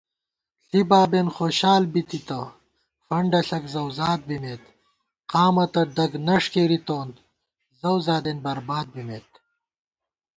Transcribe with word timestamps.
ݪِی 0.67 0.81
بابېن 0.89 1.27
خوشال 1.35 1.83
بی 1.91 2.01
تِتہ، 2.09 2.39
فنڈہ 3.07 3.41
ݪَک 3.47 3.63
زؤوذات 3.73 4.21
بِمېت 4.27 4.63
* 4.97 5.29
قامہ 5.31 5.65
تہ 5.73 5.81
دَگ 5.97 6.11
نَݭ 6.27 6.43
کېرِتون، 6.53 7.09
زؤزادېن 7.79 8.37
برباد 8.45 8.87
بِمېت 8.93 9.29